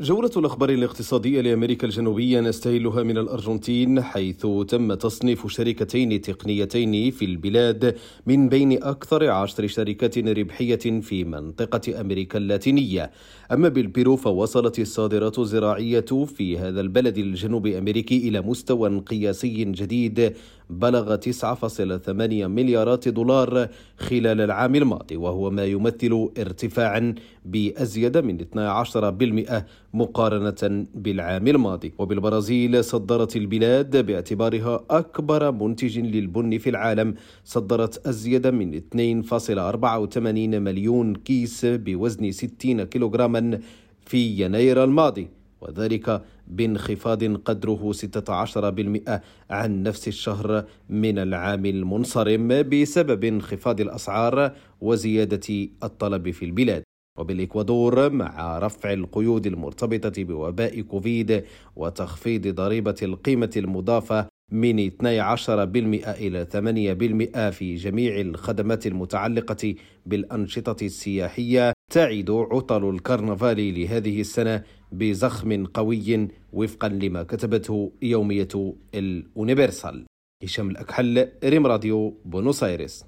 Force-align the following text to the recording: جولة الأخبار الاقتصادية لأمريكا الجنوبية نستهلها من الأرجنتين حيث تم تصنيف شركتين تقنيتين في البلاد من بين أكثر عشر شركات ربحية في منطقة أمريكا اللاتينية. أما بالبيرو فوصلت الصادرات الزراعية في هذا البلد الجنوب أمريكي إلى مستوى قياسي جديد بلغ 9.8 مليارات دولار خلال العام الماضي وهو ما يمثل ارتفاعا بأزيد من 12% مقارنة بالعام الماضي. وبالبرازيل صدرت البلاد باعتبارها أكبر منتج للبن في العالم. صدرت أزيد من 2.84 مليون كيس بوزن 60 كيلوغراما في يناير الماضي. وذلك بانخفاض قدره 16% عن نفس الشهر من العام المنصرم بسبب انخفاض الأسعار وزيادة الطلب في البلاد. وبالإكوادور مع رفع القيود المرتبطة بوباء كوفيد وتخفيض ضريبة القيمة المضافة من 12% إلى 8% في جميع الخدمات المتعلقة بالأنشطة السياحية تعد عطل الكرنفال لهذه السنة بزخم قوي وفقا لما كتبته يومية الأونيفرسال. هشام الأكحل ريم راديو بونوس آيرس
جولة 0.00 0.30
الأخبار 0.36 0.70
الاقتصادية 0.70 1.40
لأمريكا 1.40 1.86
الجنوبية 1.86 2.40
نستهلها 2.40 3.02
من 3.02 3.18
الأرجنتين 3.18 4.02
حيث 4.02 4.46
تم 4.68 4.94
تصنيف 4.94 5.46
شركتين 5.46 6.20
تقنيتين 6.20 7.10
في 7.10 7.24
البلاد 7.24 7.96
من 8.26 8.48
بين 8.48 8.82
أكثر 8.82 9.30
عشر 9.30 9.66
شركات 9.66 10.18
ربحية 10.18 11.00
في 11.00 11.24
منطقة 11.24 12.00
أمريكا 12.00 12.38
اللاتينية. 12.38 13.10
أما 13.52 13.68
بالبيرو 13.68 14.16
فوصلت 14.16 14.78
الصادرات 14.78 15.38
الزراعية 15.38 16.24
في 16.36 16.58
هذا 16.58 16.80
البلد 16.80 17.18
الجنوب 17.18 17.66
أمريكي 17.66 18.28
إلى 18.28 18.40
مستوى 18.40 18.98
قياسي 18.98 19.64
جديد 19.64 20.34
بلغ 20.70 21.16
9.8 21.16 22.08
مليارات 22.46 23.08
دولار 23.08 23.68
خلال 23.98 24.40
العام 24.40 24.74
الماضي 24.74 25.16
وهو 25.16 25.50
ما 25.50 25.64
يمثل 25.64 26.28
ارتفاعا 26.38 27.14
بأزيد 27.44 28.18
من 28.18 28.38
12% 28.40 29.64
مقارنة 29.94 30.86
بالعام 30.94 31.48
الماضي. 31.48 31.92
وبالبرازيل 31.98 32.84
صدرت 32.84 33.36
البلاد 33.36 34.06
باعتبارها 34.06 34.84
أكبر 34.90 35.52
منتج 35.52 35.98
للبن 35.98 36.58
في 36.58 36.70
العالم. 36.70 37.14
صدرت 37.44 38.06
أزيد 38.06 38.46
من 38.46 38.74
2.84 38.74 40.58
مليون 40.58 41.14
كيس 41.14 41.66
بوزن 41.66 42.30
60 42.30 42.82
كيلوغراما 42.84 43.60
في 44.06 44.42
يناير 44.42 44.84
الماضي. 44.84 45.28
وذلك 45.64 46.22
بانخفاض 46.48 47.24
قدره 47.24 47.92
16% 47.92 49.20
عن 49.50 49.82
نفس 49.82 50.08
الشهر 50.08 50.64
من 50.88 51.18
العام 51.18 51.66
المنصرم 51.66 52.48
بسبب 52.62 53.24
انخفاض 53.24 53.80
الأسعار 53.80 54.52
وزيادة 54.80 55.68
الطلب 55.82 56.30
في 56.30 56.44
البلاد. 56.44 56.82
وبالإكوادور 57.18 58.10
مع 58.10 58.58
رفع 58.58 58.92
القيود 58.92 59.46
المرتبطة 59.46 60.24
بوباء 60.24 60.80
كوفيد 60.80 61.44
وتخفيض 61.76 62.48
ضريبة 62.48 62.96
القيمة 63.02 63.50
المضافة 63.56 64.28
من 64.52 64.90
12% 64.90 64.98
إلى 66.08 66.46
8% 67.50 67.50
في 67.50 67.74
جميع 67.74 68.20
الخدمات 68.20 68.86
المتعلقة 68.86 69.74
بالأنشطة 70.06 70.84
السياحية 70.84 71.72
تعد 71.94 72.30
عطل 72.30 72.90
الكرنفال 72.90 73.74
لهذه 73.78 74.20
السنة 74.20 74.62
بزخم 74.92 75.66
قوي 75.66 76.28
وفقا 76.52 76.88
لما 76.88 77.22
كتبته 77.22 77.92
يومية 78.02 78.74
الأونيفرسال. 78.94 80.06
هشام 80.44 80.70
الأكحل 80.70 81.28
ريم 81.44 81.66
راديو 81.66 82.14
بونوس 82.24 82.62
آيرس 82.62 83.02